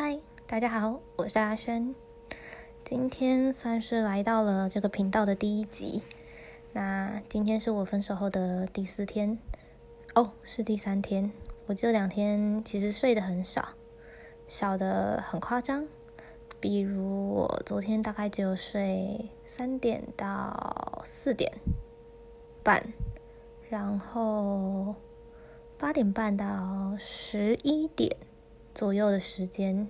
[0.00, 1.92] 嗨，大家好，我是阿轩。
[2.84, 6.04] 今天算是来到了这个频道的第一集。
[6.72, 9.36] 那今天是我分手后的第四天，
[10.14, 11.32] 哦，是第三天。
[11.66, 13.70] 我这两天其实睡得很少，
[14.46, 15.88] 少的很夸张。
[16.60, 21.52] 比如我昨天大概只有睡三点到四点
[22.62, 22.92] 半，
[23.68, 24.94] 然后
[25.76, 28.16] 八点半到十一点。
[28.78, 29.88] 左右的时间，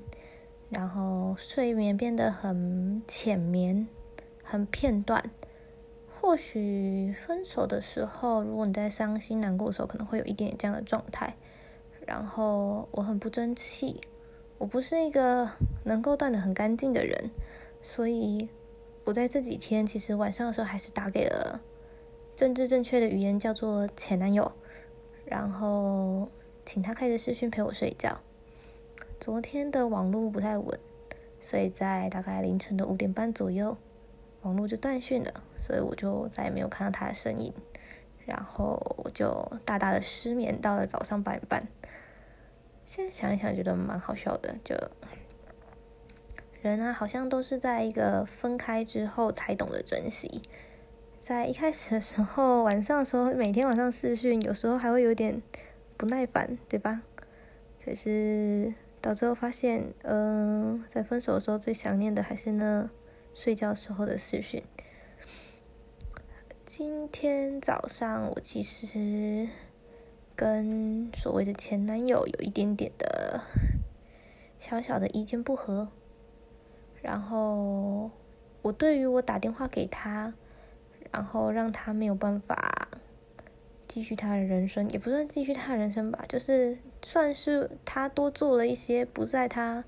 [0.71, 3.87] 然后睡眠变得很浅眠，
[4.43, 5.31] 很片段。
[6.19, 11.37] 或许分手的时候，如果你在伤心难过的时候，可能会有一点点这样的状态。
[12.07, 14.01] 然后我很不争气，
[14.57, 15.51] 我不是一个
[15.85, 17.31] 能够断的很干净的人，
[17.83, 18.49] 所以
[19.05, 21.61] 我在这几天其实晚上的时候还是打给了
[22.35, 24.51] 政治正确的语言叫做前男友，
[25.27, 26.31] 然后
[26.65, 28.19] 请他开着视讯陪我睡觉。
[29.29, 30.81] 昨天的网络不太稳，
[31.39, 33.77] 所以在大概凌晨的五点半左右，
[34.41, 37.53] 网络就断讯了，所以我就再也没有看到他的身影，
[38.25, 41.69] 然后我就大大的失眠到了早上八点半。
[42.87, 44.75] 现在想一想，觉得蛮好笑的，就
[46.63, 50.41] 人啊，好像都是在一个分开之后才懂得珍惜，
[51.21, 55.43] 在一开始的时候，晚上的时候，每天晚上试训，有时候还会有点
[55.99, 57.03] 不耐烦，对吧？
[57.85, 58.73] 可是。
[59.01, 62.91] 到最后发现，嗯，在分手的时候最想念的还是那
[63.35, 64.63] 睡觉时候的视讯。
[66.67, 69.49] 今天早上我其实
[70.37, 73.41] 跟所谓的前男友有一点点的
[74.59, 75.89] 小小的意见不合，
[77.01, 78.11] 然后
[78.63, 80.35] 我对于我打电话给他，
[81.11, 82.78] 然后让他没有办法。
[83.89, 89.83] 继续他的人生，也不算继续他的人生吧，就是算是他多做了一些不在他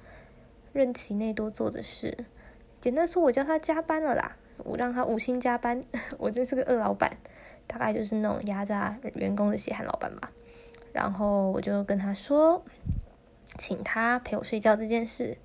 [0.73, 2.25] 任期内多做的事。
[2.81, 5.85] 简单说，我叫他加班了啦，我让他五星加班，
[6.17, 7.19] 我就是个恶老板，
[7.67, 10.33] 大概就是那种压榨员工的血汗老板吧。
[10.93, 12.65] 然后我就跟他说，
[13.59, 15.37] 请他陪我睡觉这件事。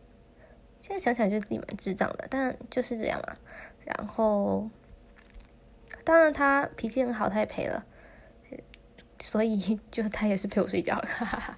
[0.79, 3.35] 现在想想，觉得自己蛮智障的，但就是这样嘛。
[3.83, 4.69] 然后，
[6.03, 7.85] 当然他脾气很好，他也陪了。
[9.19, 10.95] 所以， 就他也是陪我睡觉。
[10.95, 11.57] 哈哈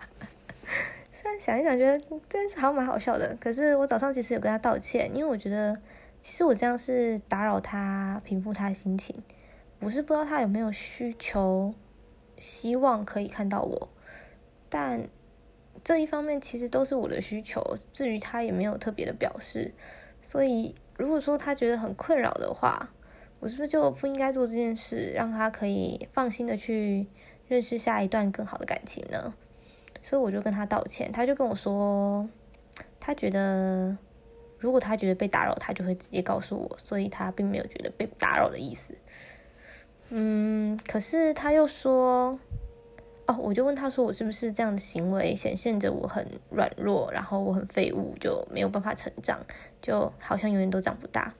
[1.11, 3.35] 虽然想一想，觉得这件事好蛮好笑的。
[3.39, 5.75] 可是我早上其实有跟他道歉，因为我觉得
[6.21, 9.15] 其实我这样是打扰他平复他的心情。
[9.79, 11.73] 我是不知道他有没有需求，
[12.37, 13.89] 希望可以看到我。
[14.69, 15.09] 但
[15.83, 17.75] 这一方面其实都是我的需求。
[17.91, 19.73] 至于他也没有特别的表示。
[20.21, 22.91] 所以，如果说他觉得很困扰的话，
[23.39, 27.07] 我是不是就不应该做这件事，让他可以放心的去。
[27.47, 29.33] 认识下一段更好的感情呢，
[30.01, 32.27] 所以我就跟他道歉，他就跟我说，
[32.99, 33.97] 他觉得
[34.59, 38.95] 如果他觉得被打扰，他就会直接告诉我，所以他并没有觉得被打扰的意思。
[40.09, 42.39] 嗯，可是他又说，
[43.25, 49.39] 哦，我就问他说，我是不是这样的行为显现着我很软弱，然后我很废物，就没有办法成长，
[49.81, 51.33] 就好像永远都长不大。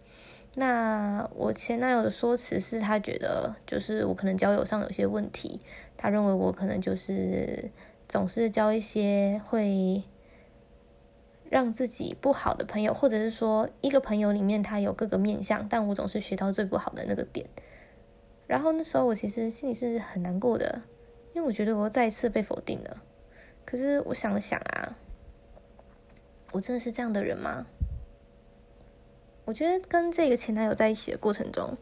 [0.59, 5.61] 那我前男友的说辞是他觉得就是我可能交友上有些问题，
[5.95, 7.69] 他认为我可能就是
[8.09, 10.03] 总是交一些会
[11.47, 17.45] 让自己不好的朋友，或者是说一个朋友里面他有各个面相，但我总是学到最不好的那个点。
[18.47, 20.81] 然后那时候我其实心里是很难过的，
[21.35, 23.03] 因为我觉得我再一次被否定了。
[23.63, 24.97] 可是我想了想啊，
[26.51, 27.67] 我真的是这样的人吗？
[29.47, 31.77] 我觉得跟这个前男友在一起的过程中，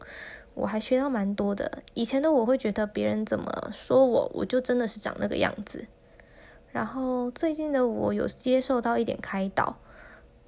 [0.54, 1.82] 我还学到蛮多的。
[1.96, 5.88] 以前的我会觉得别人怎么说我，我就真的是长那个样子。
[6.72, 9.78] 然后最近的我有接受到一点开导，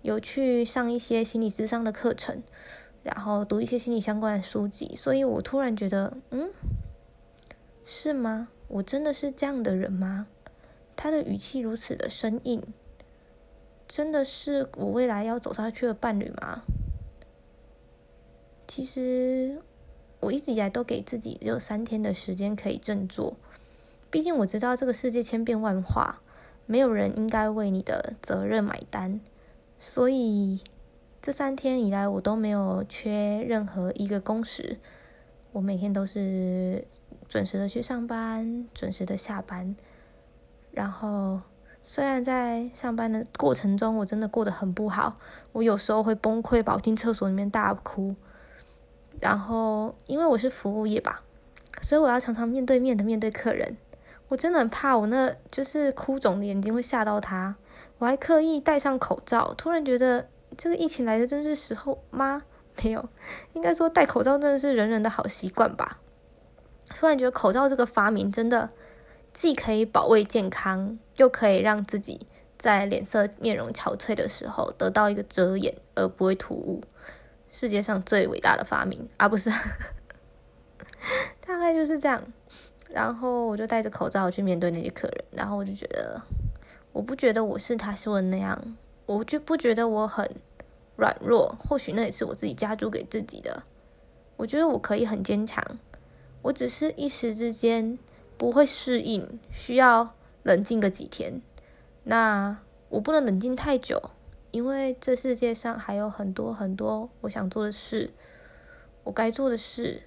[0.03, 2.43] 有去上一些心理咨商的课程，
[3.01, 4.95] 然后读一些心理相关的书籍。
[4.95, 6.51] 所以我突然觉得，嗯，
[7.83, 8.49] 是吗？
[8.67, 10.27] 我真的是这样的人吗？
[10.95, 12.61] 他的语气如此的生硬，
[13.87, 16.61] 真的是我未来要走下去的伴侣吗？
[18.67, 19.61] 其实
[20.19, 23.37] 我一直以来都给自己只有三天的时间可以振作，
[24.11, 26.21] 毕竟我知道这个世界千变万化，
[26.65, 29.21] 没有人应该为你的责任买单。
[29.79, 30.61] 所以
[31.21, 34.77] 这三天以来，我都没有缺任何一个工时，
[35.53, 36.85] 我每天都是
[37.29, 39.75] 准时的去上班，准时的下班。
[40.71, 41.41] 然后
[41.83, 45.17] 虽然在上班的过程中，我真的过得很不好，
[45.53, 48.15] 我有时候会崩溃，跑进厕所里面大哭。
[49.19, 51.23] 然后，因为我是服务业吧，
[51.81, 53.77] 所以我要常常面对面的面对客人。
[54.29, 57.55] 我真的很怕我那就是哭肿的眼睛会吓到他，
[57.97, 59.53] 我还刻意戴上口罩。
[59.57, 60.27] 突然觉得
[60.57, 62.43] 这个疫情来的真是时候吗？
[62.83, 63.07] 没有，
[63.53, 65.99] 应该说戴口罩真的是人人的好习惯吧。
[66.89, 68.69] 突然觉得口罩这个发明真的
[69.33, 72.27] 既可以保卫健康，又可以让自己
[72.57, 76.83] 在脸色面容憔悴的时候得到一个遮掩，而不会突兀。
[77.49, 79.49] 世界上最伟大的发明啊，不是？
[81.45, 82.21] 大概就是这样。
[82.89, 86.21] 然后我就戴着口罩去面对那些客人，然后我就觉得，
[86.93, 90.29] 我不觉得我是他说的那样，我就不觉得我很
[90.95, 91.55] 软弱。
[91.59, 93.63] 或许那也是我自己加注给自己的。
[94.37, 95.61] 我觉得我可以很坚强，
[96.43, 97.99] 我只是一时之间
[98.37, 101.41] 不会适应，需要冷静个几天。
[102.03, 102.57] 那
[102.87, 104.11] 我不能冷静太久，
[104.51, 108.11] 因为这世界上还有很多很多我想做的事，
[109.03, 110.03] 我该做的事，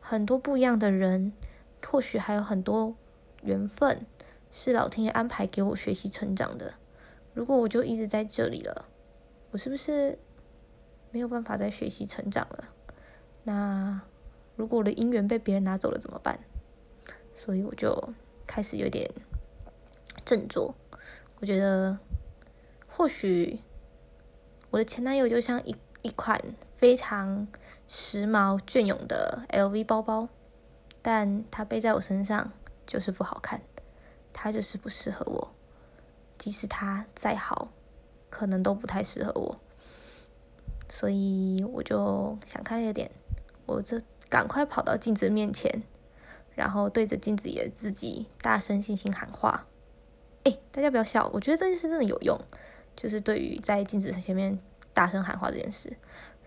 [0.00, 1.32] 很多不一样的人。
[1.86, 2.96] 或许还有很多
[3.42, 4.04] 缘分
[4.50, 6.74] 是老天爷安排给我学习成长的。
[7.32, 8.86] 如果我就一直在这里了，
[9.52, 10.18] 我是不是
[11.12, 12.68] 没有办法再学习成长了？
[13.44, 14.02] 那
[14.56, 16.40] 如果我的姻缘被别人拿走了怎么办？
[17.32, 18.12] 所以我就
[18.44, 19.08] 开始有点
[20.24, 20.74] 振作。
[21.38, 21.96] 我觉得
[22.88, 23.60] 或许
[24.70, 26.40] 我的前男友就像一一款
[26.76, 27.46] 非常
[27.86, 30.28] 时髦隽永的 LV 包包。
[31.00, 32.52] 但他背在我身上
[32.86, 33.62] 就是不好看，
[34.32, 35.54] 他就是不适合我。
[36.36, 37.68] 即使他再好，
[38.28, 39.60] 可能都不太适合我。
[40.88, 43.10] 所以我就想开了点，
[43.64, 43.98] 我就
[44.28, 45.82] 赶快跑到镜子面前，
[46.54, 49.66] 然后对着镜子里的自己大声、信心喊话
[50.44, 52.38] ：“哎，大家不要笑，我觉得这件事真的有用。
[52.98, 54.58] 就是对于在镜子前面
[54.92, 55.96] 大声喊话这件事，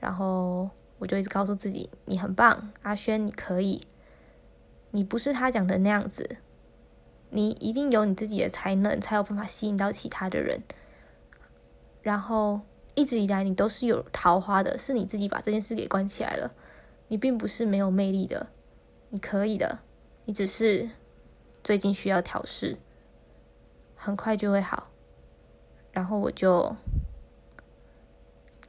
[0.01, 0.69] 然后
[0.99, 3.79] 我就一直告诉自己：你很棒，阿轩，你可以。”
[4.93, 6.35] 你不是他讲的那样子，
[7.29, 10.61] 你一定有你自己的才能，才有办法吸引到其他的人。
[12.01, 12.59] 然后
[12.93, 16.53] 一直以来你都是有桃花的，是你自己把这件事给关起来了。
[17.07, 18.47] 你并不是没有魅力的，
[19.11, 19.79] 你可以的，
[20.25, 20.89] 你只是
[21.63, 22.75] 最近需要调试，
[23.95, 24.89] 很快就会好。
[25.91, 26.75] 然后我就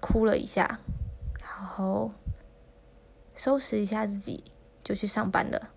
[0.01, 0.81] 哭了一下，
[1.41, 2.11] 然后
[3.35, 4.45] 收拾一下自己，
[4.83, 5.71] 就去上班了。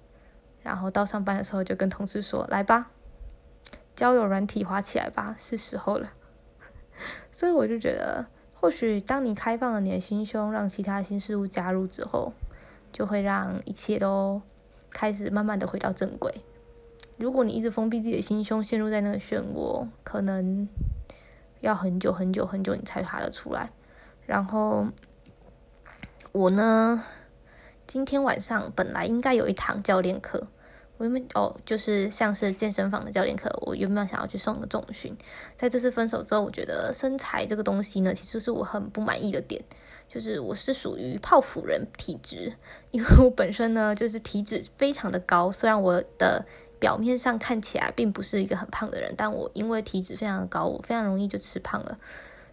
[0.63, 2.89] 然后到上班的时候，就跟同事说：“来吧，
[3.95, 6.13] 交友软体滑起来吧，是时候了。
[7.31, 12.33] ”所以我就觉得，或许当你开放了你的心胸，让其他新事物加入之后，
[12.91, 14.41] 就会让一切都
[14.89, 16.33] 开始慢慢的回到正轨。
[17.17, 20.67] 如果你一直封闭自己的心胸，陷入在那个漩涡，可能
[21.65, 23.71] 要很久很久很久，你才爬得出来。
[24.25, 24.87] 然后
[26.31, 27.03] 我呢，
[27.87, 30.47] 今天晚上本来应该有一堂教练课。
[30.97, 35.13] 我原本哦，就是像是健身房的教练课，我原本想要去送个重训。
[35.57, 39.61] 在这次分手之后，我觉得身材这个东西呢，其实是我很不满意的点。
[40.07, 42.53] 就是我是属于泡芙人体质，
[42.91, 45.51] 因为我本身呢就是体脂非常的高。
[45.51, 46.45] 虽然我的
[46.85, 51.97] 表面上看起来并不是一个很胖的人，但我因为体脂非常的高，我非常容易就吃胖了。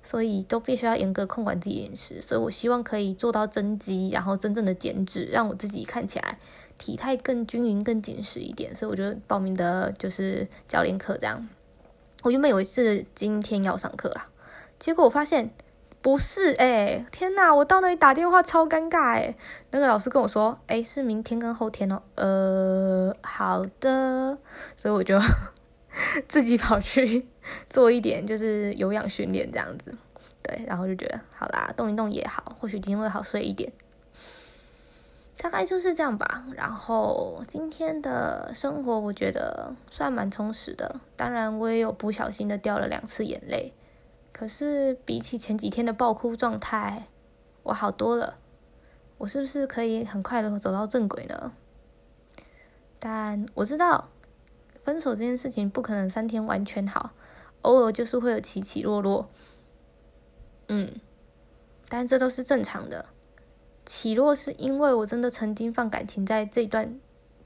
[0.03, 2.23] 所以都必须要严格控管自己饮食。
[2.23, 6.39] 所以我希望可以做到增肌，然后真正的减脂，让我自己看起来。
[6.79, 11.47] 体态更均匀、更紧实一点，所以我就报名的就是教练课这样。
[12.23, 14.27] 我原本以为是今天要上课啦，
[14.79, 15.51] 结果我发现
[16.03, 17.07] 不是哎！
[17.13, 19.35] 天哪，我到那里打电话超尴尬哎！
[19.71, 22.03] 那个老师跟我说，哎，是明天跟后天哦。
[22.17, 24.37] 呃，好的，
[24.77, 25.17] 所以我就
[26.29, 27.29] 自己跑去
[27.71, 29.95] 做一点就是有氧训练这样子。
[30.43, 33.73] 对，然后就觉得好啦，动一动也好，或许今天会好睡一点。
[35.39, 36.45] 大概就是这样吧。
[36.57, 40.97] 然后今天的生活我觉得算蛮充实的。
[41.17, 43.73] 当然，我也有不小心的掉了两次眼泪。
[44.33, 47.09] 可是比起前几天的爆哭状态，
[47.63, 48.39] 我好多了。
[49.19, 51.53] 我是不是可以很快的走到正轨呢？
[52.99, 54.09] 但我知道，
[54.83, 57.13] 分手这件事情不可能三天完全好，
[57.61, 59.31] 偶尔就是会有起起落落。
[60.69, 61.01] 嗯，
[61.89, 63.07] 但这都是正常的。
[63.85, 66.99] 起落是因为我真的曾经放感情在这段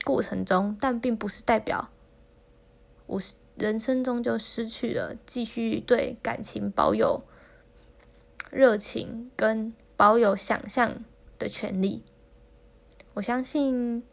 [0.05, 1.89] 过程中，但并不是代表
[3.07, 7.23] 我是人生中就失去了继续对感情保有
[8.51, 11.05] 热情跟保有想象
[11.39, 12.03] 的权利。
[13.15, 14.05] 我相信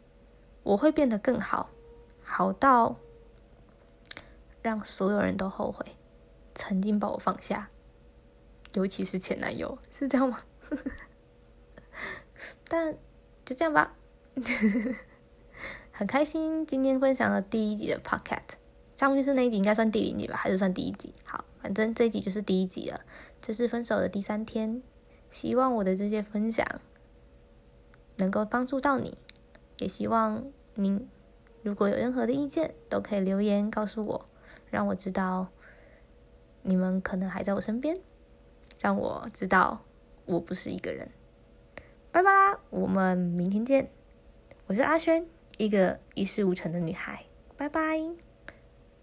[0.62, 1.70] 我会变得更好，
[2.22, 2.96] 好到
[4.62, 5.84] 让所有人都后悔
[6.54, 7.68] 曾经把我放下，
[8.72, 10.40] 尤其是前男友，是这样吗？
[12.66, 12.96] 但
[13.44, 13.94] 就这样吧，
[15.92, 18.54] 很开心今天分享了第一集的 Pocket
[19.04, 21.12] 到底是那一集应该算第零集吧，还是算第一集？
[21.24, 23.02] 好，反正这一集就是第一集了，
[23.38, 24.82] 这是分手的第三天。
[25.30, 26.66] 希望我的这些分享
[28.16, 29.18] 能够帮助到你，
[29.78, 31.06] 也希望您
[31.62, 34.26] 如果有任何的意见，都可以留言告诉我，
[34.70, 35.48] 让我知道
[36.62, 37.98] 你们可能还在我身边，
[38.80, 39.84] 让我知道
[40.24, 41.10] 我不是一个人。
[42.10, 43.90] 拜拜啦，我们明天见。
[44.66, 45.26] 我是阿轩，
[45.58, 47.26] 一个一事无成的女孩。
[47.58, 48.33] 拜拜。